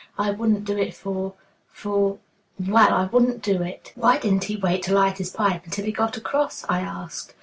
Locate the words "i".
0.17-0.31, 2.91-3.05, 6.67-6.79